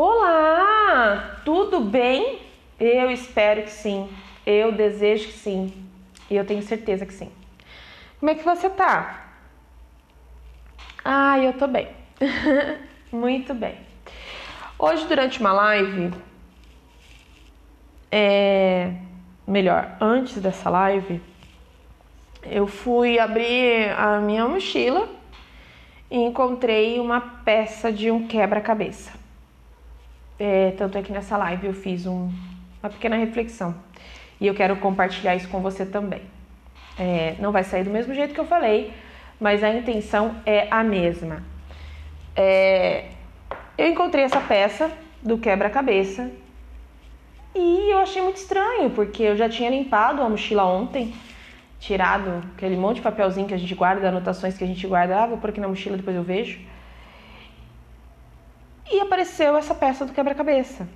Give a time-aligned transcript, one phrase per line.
[0.00, 2.38] Olá, tudo bem?
[2.78, 4.08] Eu espero que sim.
[4.46, 5.72] Eu desejo que sim.
[6.30, 7.32] E eu tenho certeza que sim.
[8.20, 9.26] Como é que você tá?
[11.04, 11.88] Ah, eu tô bem.
[13.10, 13.74] Muito bem.
[14.78, 16.12] Hoje, durante uma live,
[18.12, 18.92] é
[19.44, 21.20] melhor, antes dessa live,
[22.44, 25.08] eu fui abrir a minha mochila
[26.08, 29.17] e encontrei uma peça de um quebra-cabeça.
[30.38, 32.30] É, tanto é que nessa live eu fiz um,
[32.82, 33.74] uma pequena reflexão
[34.40, 36.22] e eu quero compartilhar isso com você também.
[36.98, 38.92] É, não vai sair do mesmo jeito que eu falei,
[39.40, 41.42] mas a intenção é a mesma.
[42.36, 43.06] É,
[43.76, 44.90] eu encontrei essa peça
[45.22, 46.30] do quebra-cabeça
[47.54, 51.14] e eu achei muito estranho, porque eu já tinha limpado a mochila ontem,
[51.80, 55.26] tirado aquele monte de papelzinho que a gente guarda, anotações que a gente guarda, ah,
[55.26, 56.60] vou pôr aqui na mochila, depois eu vejo.
[58.90, 60.88] E apareceu essa peça do quebra-cabeça.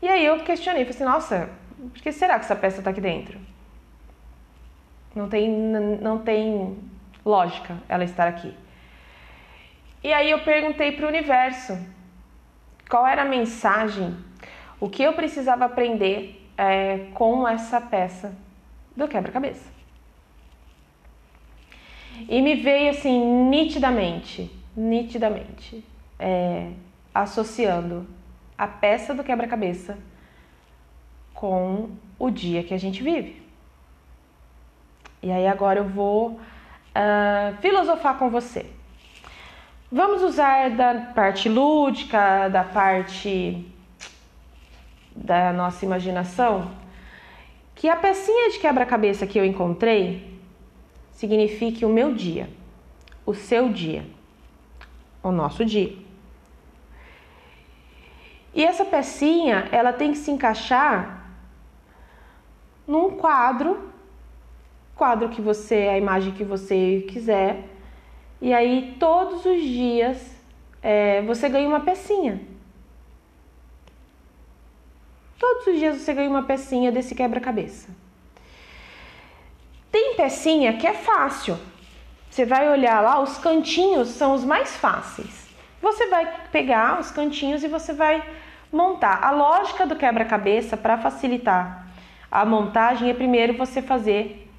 [0.00, 3.00] E aí eu questionei, falei assim, nossa, por que será que essa peça está aqui
[3.00, 3.38] dentro?
[5.14, 6.78] Não tem, não tem
[7.24, 8.54] lógica ela estar aqui.
[10.02, 11.76] E aí eu perguntei para o universo
[12.88, 14.16] qual era a mensagem,
[14.78, 18.32] o que eu precisava aprender é, com essa peça
[18.96, 19.68] do quebra-cabeça.
[22.28, 25.84] E me veio assim nitidamente, nitidamente
[26.18, 26.72] é,
[27.14, 28.06] associando
[28.56, 29.96] a peça do quebra-cabeça
[31.32, 33.40] com o dia que a gente vive.
[35.22, 38.66] E aí agora eu vou uh, filosofar com você.
[39.90, 43.64] Vamos usar da parte lúdica, da parte
[45.14, 46.70] da nossa imaginação,
[47.74, 50.38] que a pecinha de quebra-cabeça que eu encontrei
[51.12, 52.48] signifique o meu dia,
[53.24, 54.04] o seu dia,
[55.22, 56.07] o nosso dia.
[58.58, 61.30] E essa pecinha, ela tem que se encaixar
[62.84, 63.92] num quadro,
[64.96, 67.62] quadro que você, a imagem que você quiser.
[68.40, 70.36] E aí todos os dias
[70.82, 72.40] é, você ganha uma pecinha.
[75.38, 77.88] Todos os dias você ganha uma pecinha desse quebra-cabeça.
[79.92, 81.56] Tem pecinha que é fácil.
[82.28, 85.46] Você vai olhar lá, os cantinhos são os mais fáceis.
[85.80, 88.20] Você vai pegar os cantinhos e você vai
[88.72, 89.22] montar.
[89.22, 91.86] A lógica do quebra-cabeça para facilitar
[92.30, 94.50] a montagem é primeiro você fazer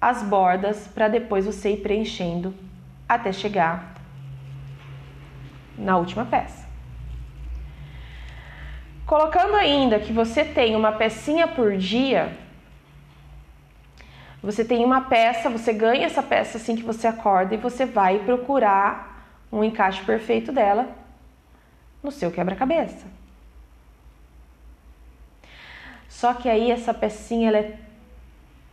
[0.00, 2.54] as bordas para depois você ir preenchendo
[3.08, 3.94] até chegar
[5.76, 6.68] na última peça.
[9.06, 12.36] Colocando ainda que você tem uma pecinha por dia,
[14.42, 18.18] você tem uma peça, você ganha essa peça assim que você acorda e você vai
[18.18, 20.88] procurar um encaixe perfeito dela
[22.02, 23.06] no seu quebra-cabeça.
[26.18, 27.78] Só que aí essa pecinha ela é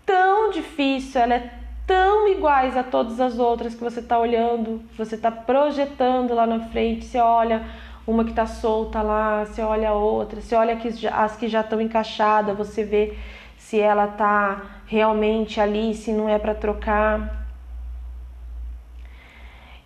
[0.03, 1.53] tão difícil, ela é
[1.85, 6.61] tão iguais a todas as outras que você está olhando, você está projetando lá na
[6.69, 7.63] frente, você olha
[8.07, 10.75] uma que está solta lá, você olha a outra, você olha
[11.13, 13.15] as que já estão encaixadas, você vê
[13.59, 17.45] se ela está realmente ali, se não é para trocar.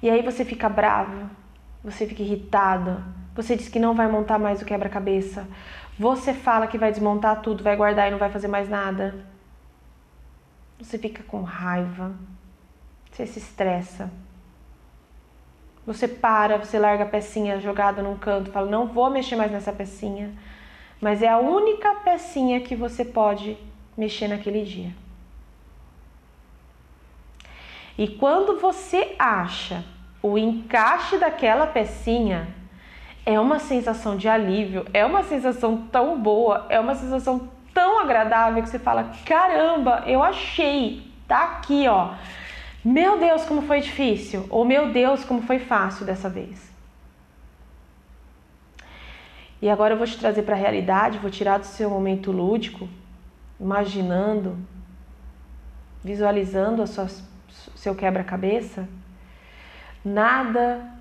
[0.02, 1.30] E aí você fica bravo,
[1.84, 3.04] você fica irritado,
[3.36, 5.46] você diz que não vai montar mais o quebra-cabeça,
[6.00, 9.26] você fala que vai desmontar tudo, vai guardar e não vai fazer mais nada.
[10.80, 12.16] Você fica com raiva.
[13.12, 14.10] Você se estressa.
[15.86, 19.74] Você para, você larga a pecinha jogada num canto, fala: "Não vou mexer mais nessa
[19.74, 20.34] pecinha".
[21.02, 23.58] Mas é a única pecinha que você pode
[23.98, 24.94] mexer naquele dia.
[27.98, 29.84] E quando você acha
[30.22, 32.48] o encaixe daquela pecinha,
[33.26, 38.62] é uma sensação de alívio, é uma sensação tão boa, é uma sensação tão agradável
[38.64, 42.14] que você fala: caramba, eu achei, tá aqui, ó.
[42.84, 46.70] Meu Deus, como foi difícil, ou meu Deus, como foi fácil dessa vez.
[49.62, 52.88] E agora eu vou te trazer para a realidade, vou tirar do seu momento lúdico,
[53.60, 54.58] imaginando,
[56.02, 57.08] visualizando a sua,
[57.76, 58.88] seu quebra-cabeça.
[60.04, 60.99] Nada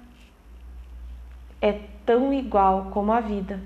[1.61, 1.73] é
[2.05, 3.61] tão igual como a vida.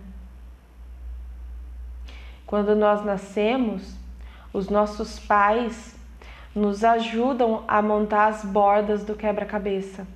[2.47, 3.97] Quando nós nascemos,
[4.53, 5.97] os nossos pais
[6.55, 10.06] nos ajudam a montar as bordas do quebra-cabeça.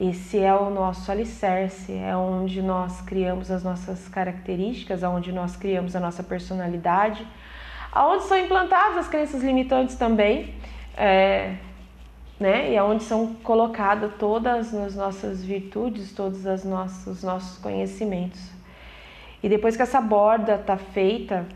[0.00, 5.96] Esse é o nosso alicerce, é onde nós criamos as nossas características, onde nós criamos
[5.96, 7.26] a nossa personalidade,
[7.90, 10.54] aonde são implantadas as crenças limitantes também.
[10.96, 11.56] É,
[12.38, 12.70] né?
[12.70, 18.40] E é onde são colocadas todas as nossas virtudes, todos os nossos, os nossos conhecimentos.
[19.42, 21.46] E depois que essa borda está feita,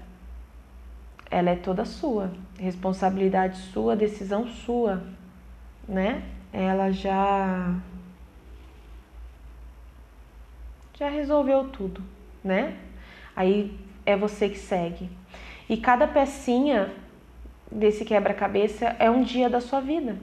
[1.30, 5.02] ela é toda sua, responsabilidade sua, decisão sua,
[5.88, 6.22] né?
[6.52, 7.74] Ela já
[10.94, 12.02] já resolveu tudo,
[12.44, 12.76] né?
[13.34, 15.08] Aí é você que segue.
[15.68, 16.92] E cada pecinha
[17.70, 20.16] desse quebra-cabeça é um dia da sua vida.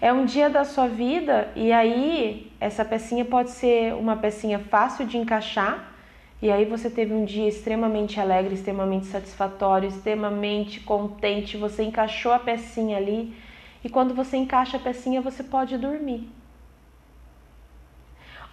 [0.00, 5.06] É um dia da sua vida e aí essa pecinha pode ser uma pecinha fácil
[5.06, 5.92] de encaixar
[6.40, 12.38] e aí você teve um dia extremamente alegre, extremamente satisfatório, extremamente contente, você encaixou a
[12.38, 13.34] pecinha ali
[13.82, 16.28] e quando você encaixa a pecinha você pode dormir.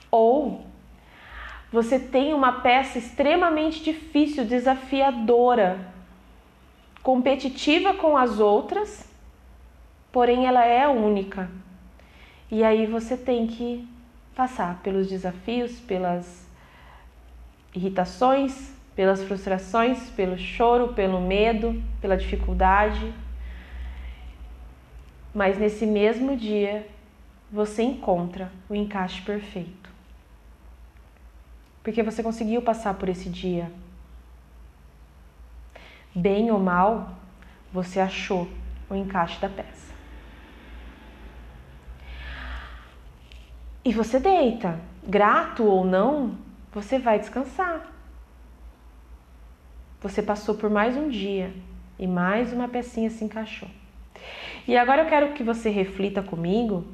[0.10, 0.62] Ou
[1.72, 5.92] você tem uma peça extremamente difícil, desafiadora,
[7.02, 9.12] competitiva com as outras,
[10.14, 11.50] porém ela é única.
[12.50, 13.86] E aí você tem que
[14.36, 16.48] passar pelos desafios, pelas
[17.76, 23.12] irritações, pelas frustrações, pelo choro, pelo medo, pela dificuldade.
[25.34, 26.88] Mas nesse mesmo dia
[27.52, 29.90] você encontra o encaixe perfeito.
[31.84, 33.72] Porque você conseguiu passar por esse dia
[36.16, 37.16] bem ou mal,
[37.72, 38.48] você achou
[38.88, 39.93] o encaixe da peça.
[43.86, 46.38] E você deita, grato ou não,
[46.72, 47.92] você vai descansar.
[50.02, 51.54] Você passou por mais um dia
[52.00, 53.70] e mais uma pecinha se encaixou.
[54.68, 56.86] E agora eu quero que você reflita comigo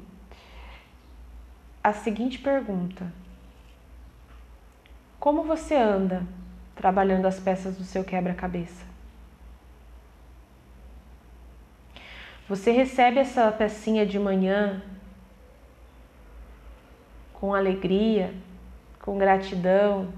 [1.82, 3.12] a seguinte pergunta:
[5.18, 6.24] Como você anda
[6.74, 8.84] trabalhando as peças do seu quebra-cabeça?
[12.48, 14.82] Você recebe essa pecinha de manhã
[17.40, 18.34] com alegria,
[19.00, 20.12] com gratidão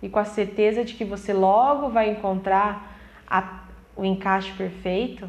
[0.00, 2.96] e com a certeza de que você logo vai encontrar
[3.28, 3.64] a,
[3.96, 5.28] o encaixe perfeito?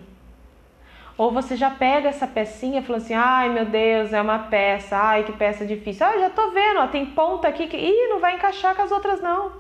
[1.18, 4.96] Ou você já pega essa pecinha e fala assim: ai meu Deus, é uma peça,
[4.96, 6.06] ai que peça difícil.
[6.06, 8.92] Ah, já tô vendo, ó, tem ponta aqui que Ih, não vai encaixar com as
[8.92, 9.52] outras não.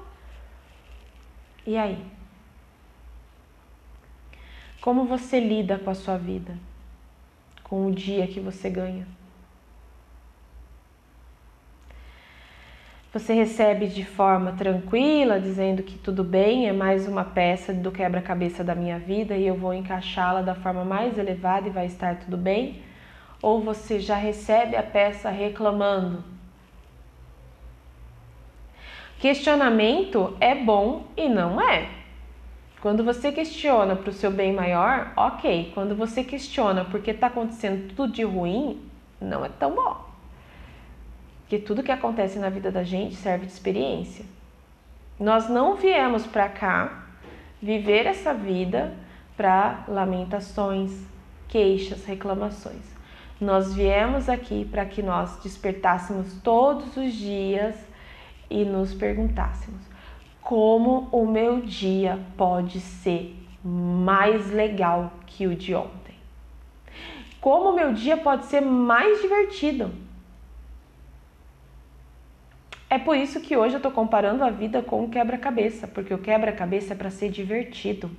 [1.65, 1.97] E aí?
[4.79, 6.55] Como você lida com a sua vida?
[7.63, 9.07] Com o dia que você ganha?
[13.17, 18.63] Você recebe de forma tranquila, dizendo que tudo bem, é mais uma peça do quebra-cabeça
[18.63, 22.37] da minha vida e eu vou encaixá-la da forma mais elevada e vai estar tudo
[22.37, 22.79] bem?
[23.41, 26.23] Ou você já recebe a peça reclamando?
[29.19, 31.89] Questionamento é bom e não é.
[32.81, 35.71] Quando você questiona para o seu bem maior, ok.
[35.73, 38.79] Quando você questiona porque está acontecendo tudo de ruim,
[39.19, 40.06] não é tão bom.
[41.47, 44.25] Porque tudo que acontece na vida da gente serve de experiência.
[45.17, 47.05] Nós não viemos para cá
[47.61, 48.93] viver essa vida
[49.37, 50.91] para lamentações,
[51.47, 52.93] queixas, reclamações.
[53.39, 57.77] Nós viemos aqui para que nós despertássemos todos os dias
[58.49, 59.81] e nos perguntássemos:
[60.41, 63.33] como o meu dia pode ser
[63.63, 66.15] mais legal que o de ontem?
[67.39, 70.06] Como o meu dia pode ser mais divertido?
[72.89, 76.17] É por isso que hoje eu estou comparando a vida com o quebra-cabeça, porque o
[76.17, 78.09] quebra-cabeça é para ser divertido,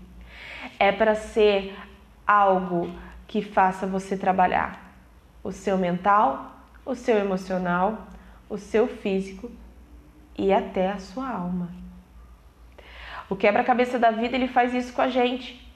[0.79, 1.75] é para ser
[2.27, 2.93] algo
[3.27, 4.89] que faça você trabalhar
[5.43, 8.07] o seu mental, o seu emocional,
[8.49, 9.51] o seu físico
[10.37, 11.71] e até a sua alma.
[13.31, 15.67] O quebra-cabeça da vida ele faz isso com a gente.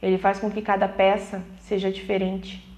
[0.00, 2.71] Ele faz com que cada peça seja diferente.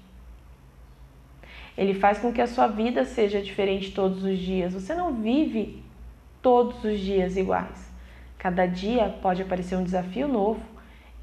[1.77, 4.73] Ele faz com que a sua vida seja diferente todos os dias.
[4.73, 5.83] Você não vive
[6.41, 7.91] todos os dias iguais.
[8.37, 10.61] Cada dia pode aparecer um desafio novo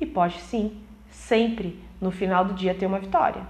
[0.01, 0.77] e pode sim,
[1.09, 3.43] sempre no final do dia ter uma vitória.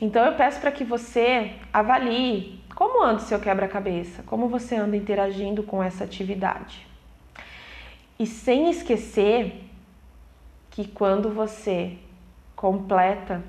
[0.00, 4.96] Então eu peço para que você avalie como anda o seu quebra-cabeça, como você anda
[4.96, 6.86] interagindo com essa atividade.
[8.18, 9.62] E sem esquecer
[10.70, 11.98] que quando você
[12.56, 13.42] completa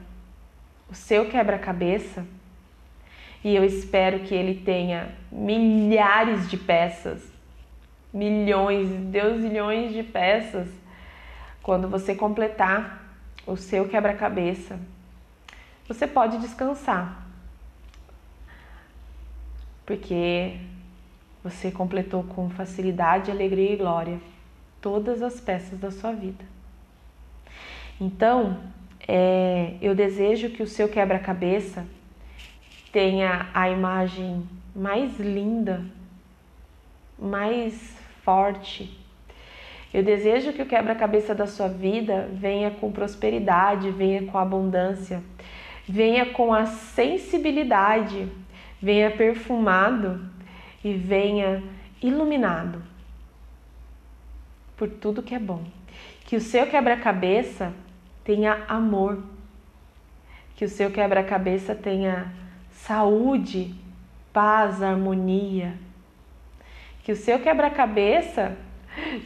[0.92, 2.26] o seu quebra-cabeça,
[3.44, 7.32] e eu espero que ele tenha milhares de peças,
[8.14, 10.68] milhões, Deus milhões de peças,
[11.64, 13.02] quando você completar
[13.48, 14.78] o seu quebra-cabeça,
[15.88, 17.26] você pode descansar.
[19.86, 20.58] Porque
[21.44, 24.20] você completou com facilidade, alegria e glória
[24.82, 26.44] todas as peças da sua vida.
[28.00, 28.60] Então,
[29.08, 31.86] é, eu desejo que o seu quebra-cabeça
[32.92, 35.84] tenha a imagem mais linda,
[37.18, 38.98] mais forte.
[39.94, 45.22] Eu desejo que o quebra-cabeça da sua vida venha com prosperidade, venha com abundância,
[45.88, 48.28] venha com a sensibilidade,
[48.82, 50.26] venha perfumado
[50.84, 51.62] e venha
[52.02, 52.82] iluminado
[54.78, 55.64] por tudo que é bom.
[56.26, 57.74] Que o seu quebra-cabeça
[58.32, 59.22] tenha amor,
[60.56, 62.32] que o seu quebra-cabeça tenha
[62.72, 63.76] saúde,
[64.32, 65.74] paz, harmonia.
[67.04, 68.56] Que o seu quebra-cabeça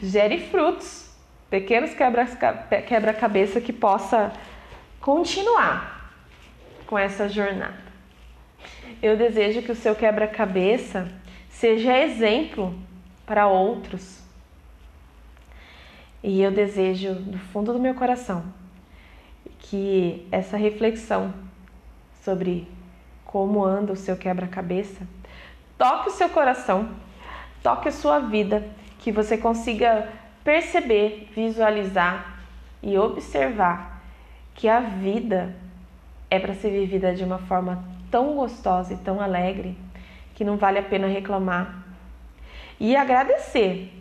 [0.02, 1.08] gere frutos,
[1.48, 4.32] pequenos quebra-cabeça que possa
[5.00, 6.12] continuar
[6.84, 7.86] com essa jornada.
[9.00, 11.06] Eu desejo que o seu quebra-cabeça
[11.48, 12.74] seja exemplo
[13.24, 14.20] para outros.
[16.24, 18.65] E eu desejo do fundo do meu coração
[19.70, 21.32] que essa reflexão
[22.22, 22.68] sobre
[23.24, 25.06] como anda o seu quebra-cabeça
[25.76, 26.88] toque o seu coração,
[27.62, 28.66] toque a sua vida,
[28.98, 30.08] que você consiga
[30.42, 32.40] perceber, visualizar
[32.82, 34.02] e observar
[34.54, 35.54] que a vida
[36.30, 39.76] é para ser vivida de uma forma tão gostosa e tão alegre
[40.34, 41.84] que não vale a pena reclamar.
[42.78, 43.92] E agradecer,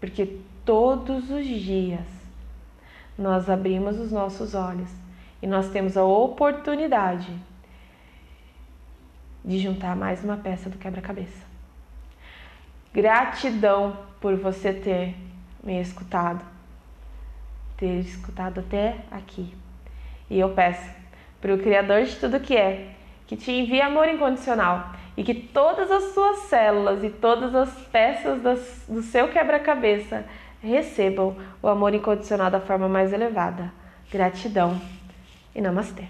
[0.00, 2.15] porque todos os dias
[3.18, 4.90] nós abrimos os nossos olhos
[5.42, 7.32] e nós temos a oportunidade
[9.44, 11.44] de juntar mais uma peça do quebra-cabeça.
[12.92, 15.14] Gratidão por você ter
[15.62, 16.44] me escutado,
[17.76, 19.54] ter escutado até aqui.
[20.28, 20.90] E eu peço
[21.40, 22.96] para o Criador de tudo que é
[23.26, 28.40] que te envie amor incondicional e que todas as suas células e todas as peças
[28.88, 30.24] do seu quebra-cabeça
[30.66, 33.72] recebam o amor incondicional da forma mais elevada.
[34.10, 34.80] Gratidão
[35.54, 36.08] e namastê.